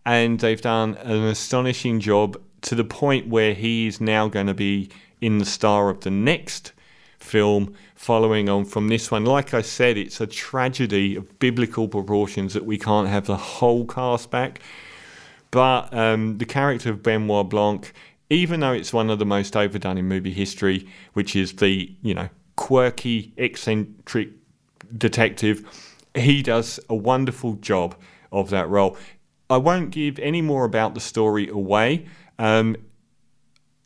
and 0.05 0.39
they've 0.39 0.61
done 0.61 0.95
an 0.95 1.23
astonishing 1.23 1.99
job 1.99 2.37
to 2.67 2.75
the 2.75 2.83
point 2.83 3.29
where 3.29 3.53
he 3.53 3.87
is 3.87 4.01
now 4.01 4.27
going 4.27 4.47
to 4.47 4.53
be 4.53 4.89
in 5.21 5.37
the 5.37 5.45
star 5.45 5.89
of 5.89 6.01
the 6.01 6.11
next 6.11 6.73
film 7.17 7.73
following 7.95 8.49
on 8.49 8.65
from 8.65 8.89
this 8.89 9.09
one. 9.09 9.23
Like 9.23 9.53
I 9.53 9.61
said, 9.61 9.97
it's 9.97 10.19
a 10.19 10.27
tragedy 10.27 11.15
of 11.15 11.39
biblical 11.39 11.87
proportions 11.87 12.53
that 12.53 12.65
we 12.65 12.77
can't 12.77 13.07
have 13.07 13.25
the 13.25 13.37
whole 13.37 13.85
cast 13.85 14.29
back. 14.31 14.59
But 15.49 15.93
um, 15.93 16.39
the 16.39 16.45
character 16.45 16.89
of 16.89 17.01
Benoit 17.01 17.49
Blanc, 17.49 17.93
even 18.29 18.59
though 18.59 18.73
it's 18.73 18.91
one 18.91 19.09
of 19.09 19.17
the 19.17 19.25
most 19.25 19.55
overdone 19.55 19.97
in 19.97 20.05
movie 20.05 20.33
history, 20.33 20.89
which 21.13 21.37
is 21.37 21.53
the, 21.53 21.95
you 22.01 22.13
know, 22.13 22.27
quirky, 22.57 23.31
eccentric 23.37 24.31
detective, 24.97 25.63
he 26.13 26.43
does 26.43 26.81
a 26.89 26.95
wonderful 26.95 27.53
job 27.53 27.95
of 28.29 28.49
that 28.49 28.67
role. 28.67 28.97
I 29.49 29.55
won't 29.55 29.91
give 29.91 30.19
any 30.19 30.41
more 30.41 30.65
about 30.65 30.95
the 30.95 30.99
story 30.99 31.47
away. 31.47 32.07
Um, 32.39 32.77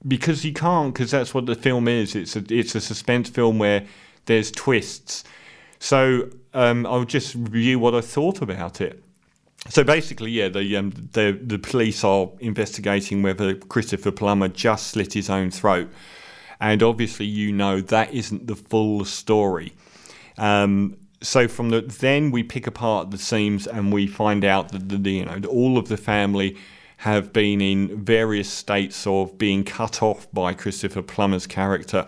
because 0.07 0.43
you 0.43 0.53
can't, 0.53 0.93
because 0.93 1.11
that's 1.11 1.33
what 1.33 1.45
the 1.45 1.55
film 1.55 1.87
is. 1.87 2.15
It's 2.15 2.35
a 2.35 2.43
it's 2.49 2.75
a 2.75 2.81
suspense 2.81 3.29
film 3.29 3.59
where 3.59 3.85
there's 4.25 4.51
twists. 4.51 5.23
So 5.79 6.29
um, 6.53 6.85
I'll 6.85 7.05
just 7.05 7.35
review 7.35 7.79
what 7.79 7.95
I 7.95 8.01
thought 8.01 8.41
about 8.41 8.81
it. 8.81 9.03
So 9.69 9.83
basically, 9.83 10.31
yeah, 10.31 10.49
the 10.49 10.75
um, 10.75 10.91
the 11.13 11.39
the 11.41 11.59
police 11.59 12.03
are 12.03 12.29
investigating 12.39 13.21
whether 13.21 13.53
Christopher 13.55 14.11
Plummer 14.11 14.47
just 14.47 14.87
slit 14.87 15.13
his 15.13 15.29
own 15.29 15.51
throat, 15.51 15.89
and 16.59 16.81
obviously, 16.81 17.27
you 17.27 17.51
know 17.51 17.79
that 17.81 18.11
isn't 18.13 18.47
the 18.47 18.55
full 18.55 19.05
story. 19.05 19.73
Um, 20.37 20.97
so 21.21 21.47
from 21.47 21.69
the 21.69 21.81
then 21.81 22.31
we 22.31 22.41
pick 22.41 22.65
apart 22.65 23.11
the 23.11 23.17
seams 23.17 23.67
and 23.67 23.93
we 23.93 24.07
find 24.07 24.43
out 24.43 24.71
that 24.71 24.89
the, 24.89 24.97
the 24.97 25.11
you 25.11 25.25
know 25.25 25.39
all 25.47 25.77
of 25.77 25.87
the 25.87 25.97
family 25.97 26.57
have 27.01 27.33
been 27.33 27.61
in 27.61 28.05
various 28.05 28.47
states 28.47 29.07
of 29.07 29.35
being 29.39 29.63
cut 29.63 30.03
off 30.03 30.31
by 30.31 30.53
Christopher 30.53 31.01
Plummer's 31.01 31.47
character. 31.47 32.07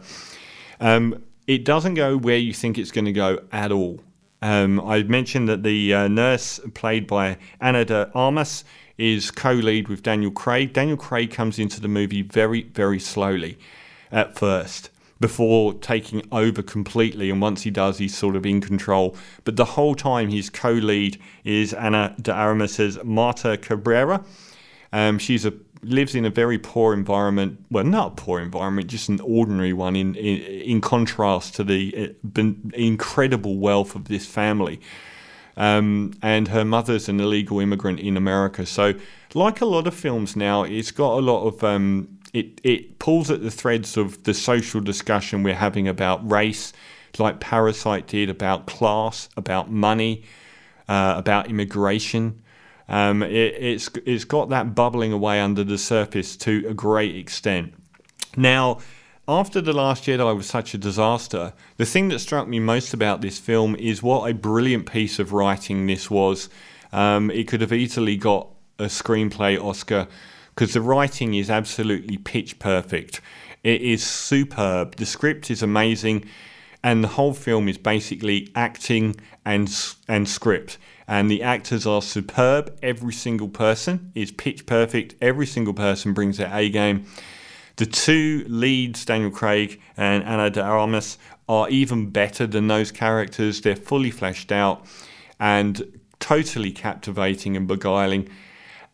Um, 0.80 1.24
it 1.48 1.66
doesn't 1.66 1.96
go 1.96 2.16
where 2.16 2.38
you 2.38 2.54
think 2.54 2.78
it's 2.78 2.92
going 2.92 3.06
to 3.06 3.12
go 3.12 3.40
at 3.52 3.72
all. 3.72 4.02
Um, 4.44 4.80
I 4.80 5.02
mentioned 5.02 5.50
that 5.50 5.64
the 5.64 5.92
uh, 5.96 6.08
nurse, 6.08 6.60
played 6.76 7.08
by 7.08 7.40
Ana 7.60 7.86
de 7.86 8.12
Armas, 8.14 8.66
is 9.00 9.32
co 9.32 9.54
lead 9.54 9.88
with 9.88 10.04
Daniel 10.04 10.30
Craig. 10.30 10.74
Daniel 10.74 10.98
Craig 10.98 11.32
comes 11.32 11.58
into 11.58 11.82
the 11.82 11.88
movie 11.88 12.22
very, 12.22 12.62
very 12.62 13.00
slowly 13.00 13.58
at 14.12 14.38
first 14.38 14.92
before 15.20 15.74
taking 15.74 16.22
over 16.32 16.62
completely. 16.62 17.32
And 17.32 17.42
once 17.42 17.64
he 17.64 17.72
does, 17.72 17.98
he's 17.98 18.16
sort 18.16 18.36
of 18.36 18.46
in 18.46 18.62
control. 18.62 19.16
But 19.44 19.56
the 19.56 19.66
whole 19.66 19.96
time, 19.96 20.30
his 20.30 20.52
co 20.52 20.70
lead 20.70 21.20
is 21.44 21.74
Ana 21.74 22.16
de 22.22 22.32
Armas' 22.32 23.04
Marta 23.04 23.58
Cabrera. 23.58 24.24
Um, 24.94 25.18
she's 25.18 25.44
a 25.44 25.54
lives 25.82 26.16
in 26.16 26.24
a 26.24 26.30
very 26.30 26.58
poor 26.58 26.94
environment. 26.94 27.66
Well, 27.70 27.84
not 27.84 28.14
a 28.14 28.16
poor 28.16 28.40
environment, 28.40 28.88
just 28.88 29.10
an 29.10 29.20
ordinary 29.20 29.74
one. 29.74 29.96
In 29.96 30.16
in, 30.16 30.40
in 30.40 30.82
contrast 30.82 31.56
to 31.56 31.64
the 31.64 32.16
uh, 32.38 32.42
incredible 32.74 33.58
wealth 33.58 33.96
of 33.96 34.08
this 34.08 34.26
family, 34.26 34.80
um, 35.58 36.14
and 36.22 36.48
her 36.48 36.64
mother's 36.64 37.10
an 37.10 37.20
illegal 37.20 37.60
immigrant 37.60 38.00
in 38.00 38.16
America. 38.16 38.66
So, 38.66 38.94
like 39.34 39.62
a 39.62 39.66
lot 39.66 39.88
of 39.88 39.96
films 39.96 40.36
now, 40.36 40.64
it's 40.64 40.92
got 40.92 41.18
a 41.18 41.22
lot 41.22 41.46
of 41.48 41.64
um, 41.64 42.20
it. 42.32 42.62
It 42.64 43.00
pulls 43.00 43.32
at 43.32 43.42
the 43.42 43.52
threads 43.52 43.98
of 43.98 44.24
the 44.24 44.34
social 44.34 44.80
discussion 44.80 45.42
we're 45.42 45.56
having 45.56 45.88
about 45.88 46.30
race, 46.30 46.72
like 47.18 47.40
Parasite 47.40 48.06
did 48.08 48.30
about 48.30 48.68
class, 48.68 49.28
about 49.36 49.72
money, 49.72 50.24
uh, 50.88 51.16
about 51.18 51.50
immigration. 51.50 52.43
Um, 52.90 53.24
it, 53.24 53.56
it's 53.60 53.90
it's 54.06 54.25
got 54.25 54.50
that 54.50 54.75
bubbling 54.75 55.13
away 55.13 55.40
under 55.40 55.63
the 55.63 55.78
surface 55.78 56.36
to 56.38 56.66
a 56.68 56.74
great 56.74 57.16
extent. 57.16 57.74
Now, 58.36 58.80
after 59.28 59.62
The 59.62 59.74
Last 59.74 60.04
Jedi 60.04 60.36
was 60.36 60.48
such 60.48 60.74
a 60.74 60.78
disaster, 60.78 61.54
the 61.78 61.86
thing 61.86 62.10
that 62.10 62.20
struck 62.20 62.48
me 62.48 62.60
most 62.60 62.94
about 62.94 63.22
this 63.22 63.40
film 63.40 63.75
is 63.78 64.04
what 64.04 64.30
a 64.30 64.34
brilliant 64.34 64.92
piece 64.92 65.18
of 65.18 65.32
writing 65.32 65.88
this 65.88 66.10
was. 66.10 66.50
Um, 66.92 67.32
it 67.32 67.48
could 67.48 67.62
have 67.62 67.72
easily 67.72 68.18
got 68.18 68.50
a 68.80 68.86
screenplay 68.86 69.62
Oscar 69.63 70.08
because 70.54 70.74
the 70.74 70.82
writing 70.82 71.34
is 71.36 71.50
absolutely 71.50 72.18
pitch 72.18 72.60
perfect. 72.60 73.22
It 73.63 73.82
is 73.82 74.04
superb. 74.04 74.98
The 74.98 75.06
script 75.06 75.50
is 75.50 75.63
amazing, 75.63 76.25
and 76.84 77.02
the 77.04 77.08
whole 77.08 77.34
film 77.34 77.70
is 77.70 77.78
basically 77.78 78.52
acting 78.56 79.16
and 79.46 79.74
and 80.08 80.28
script 80.28 80.78
and 81.08 81.30
the 81.30 81.44
actors 81.44 81.86
are 81.86 82.02
superb. 82.02 82.78
Every 82.82 83.14
single 83.14 83.50
person 83.50 84.12
is 84.16 84.32
pitch 84.32 84.66
perfect. 84.66 85.16
Every 85.22 85.46
single 85.46 85.74
person 85.74 86.14
brings 86.14 86.38
their 86.38 86.54
A 86.54 86.70
game. 86.70 87.06
The 87.76 87.86
two 87.86 88.46
leads, 88.48 89.04
Daniel 89.04 89.32
Craig 89.32 89.82
and 89.98 90.24
Ana 90.24 90.50
de 90.50 90.62
Armas, 90.62 91.18
are 91.50 91.70
even 91.70 92.10
better 92.10 92.46
than 92.48 92.68
those 92.68 92.92
characters. 92.92 93.62
They're 93.62 93.76
fully 93.76 94.12
fleshed 94.12 94.52
out 94.52 94.86
and 95.40 96.00
totally 96.20 96.72
captivating 96.72 97.58
and 97.58 97.68
beguiling. 97.68 98.30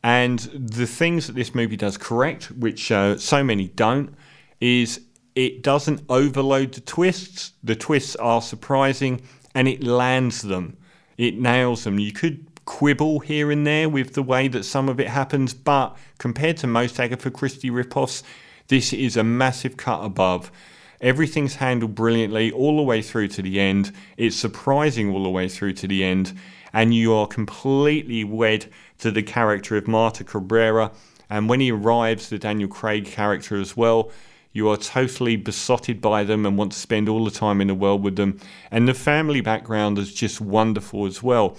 And 0.02 0.40
the 0.40 0.88
things 0.88 1.28
that 1.28 1.36
this 1.36 1.54
movie 1.54 1.76
does 1.76 1.98
correct, 1.98 2.52
which 2.52 2.92
uh, 2.92 3.18
so 3.18 3.44
many 3.44 3.68
don't, 3.68 4.16
is 4.62 5.02
it 5.36 5.62
doesn't 5.62 6.02
overload 6.10 6.74
the 6.74 6.82
twists. 6.82 7.52
The 7.64 7.76
twists 7.76 8.16
are 8.16 8.42
surprising 8.42 9.22
and 9.54 9.68
it 9.68 9.84
lands 9.84 10.42
them 10.42 10.78
it 11.20 11.38
nails 11.38 11.84
them. 11.84 12.00
You 12.00 12.14
could 12.14 12.48
quibble 12.64 13.20
here 13.20 13.52
and 13.52 13.68
there 13.68 13.90
with 13.90 14.14
the 14.14 14.24
way 14.24 14.48
that 14.48 14.64
some 14.64 14.88
of 14.88 15.02
it 15.02 15.10
happens, 15.10 15.54
but 15.54 15.98
compared 16.18 16.56
to 16.58 16.68
most 16.68 16.98
Agatha 16.98 17.30
Christie 17.30 17.70
ripoffs, 17.70 18.24
this 18.70 18.94
is 18.94 19.18
a 19.18 19.24
massive 19.24 19.76
cut 19.76 20.02
above. 20.02 20.50
Everything's 21.02 21.56
handled 21.56 21.94
brilliantly 21.94 22.54
all 22.54 22.78
the 22.78 22.84
way 22.84 23.02
through 23.02 23.28
to 23.30 23.42
the 23.42 23.60
end. 23.60 23.92
It's 24.16 24.36
surprising 24.36 25.10
all 25.10 25.24
the 25.24 25.30
way 25.30 25.50
through 25.50 25.74
to 25.74 25.88
the 25.88 26.06
end, 26.06 26.40
and 26.72 26.94
you 26.94 27.14
are 27.14 27.28
completely 27.28 28.24
wed 28.24 28.68
to 29.00 29.12
the 29.12 29.24
character 29.24 29.76
of 29.76 29.90
Marta 29.90 30.24
Cabrera. 30.24 30.92
And 31.30 31.50
when 31.50 31.60
he 31.60 31.72
arrives, 31.72 32.30
the 32.30 32.40
Daniel 32.40 32.70
Craig 32.70 33.06
character 33.06 33.60
as 33.60 33.76
well, 33.76 34.10
you 34.52 34.70
are 34.70 34.78
totally 34.78 35.36
besotted 35.36 36.02
by 36.02 36.24
them 36.24 36.46
and 36.46 36.58
want 36.58 36.72
to 36.72 36.80
spend 36.80 37.08
all 37.08 37.24
the 37.24 37.32
time 37.32 37.62
in 37.62 37.68
the 37.68 37.76
world 37.76 38.04
with 38.04 38.16
them. 38.16 38.40
And 38.72 38.88
the 38.88 38.94
family 38.94 39.42
background 39.42 39.98
is 40.00 40.14
just 40.14 40.42
wonderful 40.42 41.06
as 41.06 41.22
well. 41.22 41.58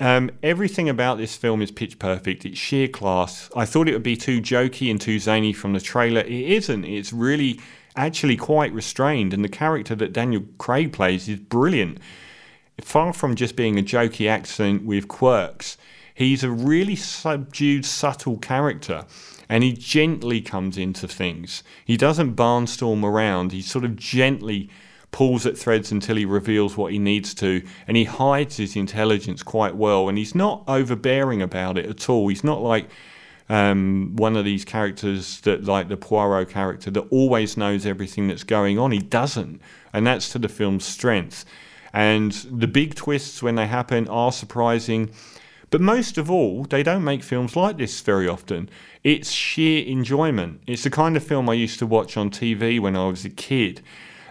Um, 0.00 0.30
everything 0.42 0.88
about 0.88 1.18
this 1.18 1.36
film 1.36 1.62
is 1.62 1.70
pitch 1.70 1.98
perfect. 1.98 2.44
It's 2.44 2.58
sheer 2.58 2.88
class. 2.88 3.50
I 3.54 3.64
thought 3.64 3.88
it 3.88 3.92
would 3.92 4.02
be 4.02 4.16
too 4.16 4.40
jokey 4.40 4.90
and 4.90 5.00
too 5.00 5.18
zany 5.18 5.52
from 5.52 5.72
the 5.72 5.80
trailer. 5.80 6.22
It 6.22 6.30
isn't. 6.32 6.84
It's 6.84 7.12
really 7.12 7.60
actually 7.96 8.36
quite 8.36 8.72
restrained, 8.72 9.32
and 9.32 9.44
the 9.44 9.48
character 9.48 9.94
that 9.94 10.12
Daniel 10.12 10.42
Craig 10.58 10.92
plays 10.92 11.28
is 11.28 11.38
brilliant. 11.38 11.98
Far 12.80 13.12
from 13.12 13.36
just 13.36 13.54
being 13.54 13.78
a 13.78 13.82
jokey 13.82 14.28
accent 14.28 14.84
with 14.84 15.06
quirks, 15.06 15.76
he's 16.12 16.42
a 16.42 16.50
really 16.50 16.96
subdued, 16.96 17.84
subtle 17.84 18.38
character 18.38 19.04
and 19.54 19.62
he 19.62 19.72
gently 19.72 20.40
comes 20.40 20.76
into 20.76 21.06
things. 21.06 21.62
He 21.84 21.96
doesn't 21.96 22.34
barnstorm 22.34 23.04
around, 23.04 23.52
he 23.52 23.62
sort 23.62 23.84
of 23.84 23.94
gently 23.94 24.68
pulls 25.12 25.46
at 25.46 25.56
threads 25.56 25.92
until 25.92 26.16
he 26.16 26.24
reveals 26.24 26.76
what 26.76 26.90
he 26.90 26.98
needs 26.98 27.32
to, 27.34 27.62
and 27.86 27.96
he 27.96 28.02
hides 28.02 28.56
his 28.56 28.74
intelligence 28.74 29.44
quite 29.44 29.76
well, 29.76 30.08
and 30.08 30.18
he's 30.18 30.34
not 30.34 30.64
overbearing 30.66 31.40
about 31.40 31.78
it 31.78 31.86
at 31.86 32.10
all. 32.10 32.26
He's 32.26 32.42
not 32.42 32.62
like 32.62 32.88
um, 33.48 34.16
one 34.16 34.36
of 34.36 34.44
these 34.44 34.64
characters 34.64 35.40
that, 35.42 35.62
like 35.62 35.86
the 35.86 35.96
Poirot 35.96 36.48
character, 36.48 36.90
that 36.90 37.06
always 37.12 37.56
knows 37.56 37.86
everything 37.86 38.26
that's 38.26 38.42
going 38.42 38.76
on. 38.76 38.90
He 38.90 38.98
doesn't, 38.98 39.60
and 39.92 40.04
that's 40.04 40.30
to 40.30 40.40
the 40.40 40.48
film's 40.48 40.84
strength. 40.84 41.44
And 41.92 42.32
the 42.50 42.66
big 42.66 42.96
twists 42.96 43.40
when 43.40 43.54
they 43.54 43.68
happen 43.68 44.08
are 44.08 44.32
surprising. 44.32 45.12
But 45.74 45.80
most 45.80 46.18
of 46.18 46.30
all, 46.30 46.62
they 46.62 46.84
don't 46.84 47.02
make 47.02 47.24
films 47.24 47.56
like 47.56 47.78
this 47.78 48.00
very 48.00 48.28
often. 48.28 48.70
It's 49.02 49.32
sheer 49.32 49.84
enjoyment. 49.84 50.60
It's 50.68 50.84
the 50.84 50.90
kind 50.90 51.16
of 51.16 51.24
film 51.24 51.50
I 51.50 51.54
used 51.54 51.80
to 51.80 51.86
watch 51.86 52.16
on 52.16 52.30
TV 52.30 52.78
when 52.78 52.94
I 52.94 53.08
was 53.08 53.24
a 53.24 53.28
kid. 53.28 53.80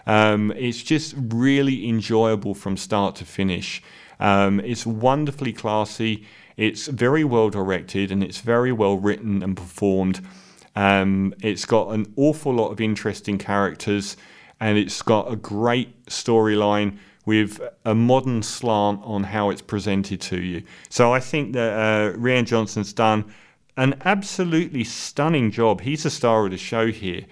Um, 0.06 0.52
it's 0.52 0.82
just 0.82 1.14
really 1.18 1.86
enjoyable 1.86 2.54
from 2.54 2.78
start 2.78 3.14
to 3.16 3.26
finish. 3.26 3.82
Um, 4.18 4.58
it's 4.60 4.86
wonderfully 4.86 5.52
classy. 5.52 6.26
It's 6.56 6.86
very 6.86 7.24
well 7.24 7.50
directed 7.50 8.10
and 8.10 8.24
it's 8.24 8.40
very 8.40 8.72
well 8.72 8.96
written 8.96 9.42
and 9.42 9.54
performed. 9.54 10.26
Um, 10.74 11.34
it's 11.42 11.66
got 11.66 11.90
an 11.90 12.10
awful 12.16 12.54
lot 12.54 12.70
of 12.70 12.80
interesting 12.80 13.36
characters 13.36 14.16
and 14.60 14.78
it's 14.78 15.02
got 15.02 15.30
a 15.30 15.36
great 15.36 16.06
storyline 16.06 16.96
with 17.24 17.60
a 17.84 17.94
modern 17.94 18.42
slant 18.42 19.00
on 19.02 19.24
how 19.24 19.50
it's 19.50 19.62
presented 19.62 20.20
to 20.20 20.40
you. 20.40 20.62
So 20.88 21.12
I 21.12 21.20
think 21.20 21.52
that 21.54 21.72
uh, 21.72 22.18
Rian 22.18 22.44
Johnson's 22.44 22.92
done 22.92 23.24
an 23.76 24.00
absolutely 24.04 24.84
stunning 24.84 25.50
job. 25.50 25.80
He's 25.80 26.02
the 26.02 26.10
star 26.10 26.44
of 26.44 26.50
the 26.50 26.58
show 26.58 26.88
here, 26.88 27.22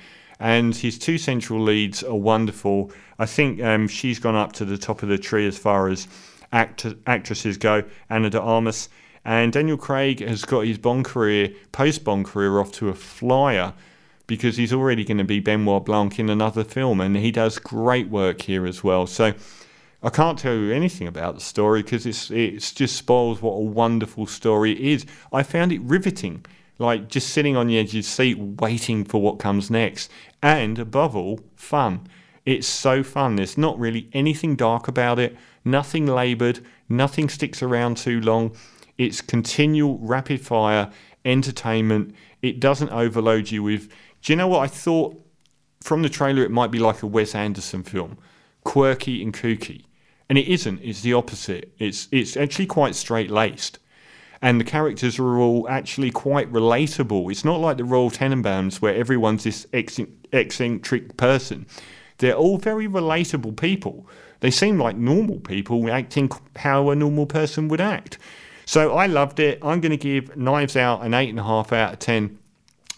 and 0.40 0.74
his 0.74 0.98
two 0.98 1.18
central 1.18 1.60
leads 1.60 2.02
are 2.02 2.14
wonderful. 2.14 2.90
I 3.18 3.26
think 3.26 3.62
um, 3.62 3.86
she's 3.86 4.18
gone 4.18 4.34
up 4.34 4.52
to 4.54 4.64
the 4.64 4.78
top 4.78 5.02
of 5.02 5.08
the 5.08 5.18
tree 5.18 5.46
as 5.46 5.58
far 5.58 5.88
as 5.88 6.08
act- 6.52 6.86
actresses 7.06 7.56
go. 7.56 7.84
Ana 8.10 8.30
de 8.30 8.40
Armas 8.40 8.88
and 9.24 9.52
Daniel 9.52 9.76
Craig 9.76 10.20
has 10.26 10.44
got 10.44 10.66
his 10.66 10.78
Bond 10.78 11.04
career, 11.04 11.52
post 11.70 12.02
Bond 12.02 12.24
career, 12.24 12.58
off 12.58 12.72
to 12.72 12.88
a 12.88 12.94
flyer 12.94 13.72
because 14.26 14.56
he's 14.56 14.72
already 14.72 15.04
going 15.04 15.18
to 15.18 15.24
be 15.24 15.40
Benoit 15.40 15.84
Blanc 15.84 16.18
in 16.18 16.30
another 16.30 16.64
film, 16.64 17.00
and 17.00 17.16
he 17.16 17.30
does 17.30 17.58
great 17.58 18.08
work 18.08 18.42
here 18.42 18.66
as 18.66 18.82
well. 18.82 19.06
So 19.06 19.34
I 20.04 20.10
can't 20.10 20.36
tell 20.38 20.54
you 20.54 20.72
anything 20.72 21.06
about 21.06 21.36
the 21.36 21.40
story 21.40 21.82
because 21.82 22.06
it's 22.06 22.28
it's 22.30 22.72
just 22.72 22.96
spoils 22.96 23.40
what 23.40 23.52
a 23.52 23.60
wonderful 23.60 24.26
story 24.26 24.72
it 24.72 24.80
is. 24.80 25.06
I 25.32 25.44
found 25.44 25.70
it 25.70 25.80
riveting, 25.82 26.44
like 26.78 27.08
just 27.08 27.30
sitting 27.30 27.56
on 27.56 27.68
the 27.68 27.78
edge 27.78 27.90
of 27.90 27.94
your 27.94 28.02
seat, 28.02 28.36
waiting 28.36 29.04
for 29.04 29.22
what 29.22 29.38
comes 29.38 29.70
next, 29.70 30.10
and 30.42 30.78
above 30.78 31.14
all, 31.14 31.40
fun. 31.54 32.08
It's 32.44 32.66
so 32.66 33.04
fun. 33.04 33.36
There's 33.36 33.56
not 33.56 33.78
really 33.78 34.08
anything 34.12 34.56
dark 34.56 34.88
about 34.88 35.20
it, 35.20 35.36
nothing 35.64 36.06
laboured, 36.06 36.58
nothing 36.88 37.28
sticks 37.28 37.62
around 37.62 37.96
too 37.96 38.20
long. 38.20 38.56
It's 38.98 39.20
continual 39.20 39.98
rapid 39.98 40.40
fire 40.40 40.90
entertainment. 41.24 42.14
It 42.42 42.58
doesn't 42.58 42.90
overload 42.90 43.52
you 43.52 43.62
with. 43.62 43.88
Do 44.22 44.32
you 44.32 44.36
know 44.36 44.48
what 44.48 44.60
I 44.60 44.66
thought 44.66 45.24
from 45.80 46.02
the 46.02 46.08
trailer? 46.08 46.42
It 46.42 46.50
might 46.50 46.72
be 46.72 46.80
like 46.80 47.04
a 47.04 47.06
Wes 47.06 47.36
Anderson 47.36 47.84
film, 47.84 48.18
quirky 48.64 49.22
and 49.22 49.32
kooky, 49.32 49.84
and 50.32 50.38
it 50.38 50.48
isn't. 50.48 50.80
It's 50.82 51.02
the 51.02 51.12
opposite. 51.12 51.74
It's 51.78 52.08
it's 52.10 52.38
actually 52.38 52.64
quite 52.64 52.94
straight 52.94 53.30
laced, 53.30 53.78
and 54.40 54.58
the 54.58 54.64
characters 54.64 55.18
are 55.18 55.38
all 55.38 55.68
actually 55.68 56.10
quite 56.10 56.50
relatable. 56.50 57.30
It's 57.30 57.44
not 57.44 57.60
like 57.60 57.76
the 57.76 57.84
Royal 57.84 58.10
Tenenbaums 58.10 58.76
where 58.76 58.94
everyone's 58.94 59.44
this 59.44 59.66
eccentric 59.74 61.18
person. 61.18 61.66
They're 62.16 62.32
all 62.34 62.56
very 62.56 62.88
relatable 62.88 63.58
people. 63.58 64.06
They 64.40 64.50
seem 64.50 64.78
like 64.78 64.96
normal 64.96 65.38
people 65.38 65.90
acting 65.90 66.30
how 66.56 66.88
a 66.88 66.96
normal 66.96 67.26
person 67.26 67.68
would 67.68 67.82
act. 67.82 68.16
So 68.64 68.94
I 68.94 69.08
loved 69.08 69.38
it. 69.38 69.58
I'm 69.60 69.82
going 69.82 69.90
to 69.90 69.98
give 69.98 70.34
Knives 70.34 70.76
Out 70.76 71.02
an 71.02 71.12
8.5 71.12 71.72
out 71.74 71.92
of 71.92 71.98
10. 71.98 72.38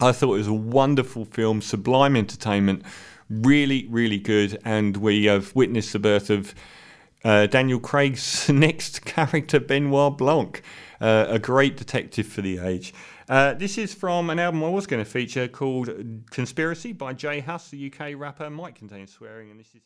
I 0.00 0.12
thought 0.12 0.34
it 0.34 0.38
was 0.38 0.46
a 0.46 0.52
wonderful 0.52 1.24
film, 1.24 1.62
sublime 1.62 2.14
entertainment, 2.14 2.84
really, 3.28 3.88
really 3.90 4.20
good. 4.20 4.56
And 4.64 4.98
we 4.98 5.24
have 5.24 5.52
witnessed 5.56 5.94
the 5.94 5.98
birth 5.98 6.30
of 6.30 6.54
uh, 7.24 7.46
Daniel 7.46 7.80
Craig's 7.80 8.48
next 8.50 9.04
character, 9.04 9.58
Benoit 9.58 10.16
Blanc, 10.16 10.62
uh, 11.00 11.26
a 11.28 11.38
great 11.38 11.76
detective 11.76 12.26
for 12.26 12.42
the 12.42 12.58
age. 12.58 12.92
Uh, 13.28 13.54
this 13.54 13.78
is 13.78 13.94
from 13.94 14.28
an 14.28 14.38
album 14.38 14.62
I 14.62 14.68
was 14.68 14.86
going 14.86 15.02
to 15.02 15.10
feature 15.10 15.48
called 15.48 15.88
Conspiracy 16.30 16.92
by 16.92 17.14
J 17.14 17.40
Hus, 17.40 17.70
the 17.70 17.90
UK 17.92 18.12
rapper. 18.16 18.50
Might 18.50 18.74
contain 18.74 19.06
swearing, 19.06 19.50
and 19.50 19.58
this 19.58 19.74
is. 19.74 19.80